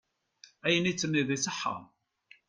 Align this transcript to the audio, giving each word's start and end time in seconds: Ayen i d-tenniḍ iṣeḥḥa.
Ayen 0.65 0.89
i 0.91 0.93
d-tenniḍ 0.93 1.29
iṣeḥḥa. 1.35 1.77